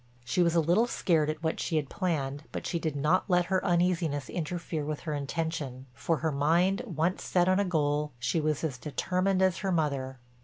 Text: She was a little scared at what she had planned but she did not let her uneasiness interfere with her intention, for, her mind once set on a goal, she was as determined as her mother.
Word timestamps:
She 0.25 0.41
was 0.41 0.55
a 0.55 0.59
little 0.61 0.87
scared 0.87 1.29
at 1.29 1.43
what 1.43 1.59
she 1.59 1.75
had 1.75 1.87
planned 1.87 2.45
but 2.51 2.65
she 2.65 2.79
did 2.79 2.95
not 2.95 3.29
let 3.29 3.45
her 3.53 3.63
uneasiness 3.63 4.31
interfere 4.31 4.83
with 4.83 5.01
her 5.01 5.13
intention, 5.13 5.85
for, 5.93 6.17
her 6.25 6.31
mind 6.31 6.81
once 6.87 7.23
set 7.23 7.47
on 7.47 7.59
a 7.59 7.65
goal, 7.65 8.11
she 8.17 8.41
was 8.41 8.63
as 8.63 8.79
determined 8.79 9.43
as 9.43 9.59
her 9.59 9.71
mother. 9.71 10.17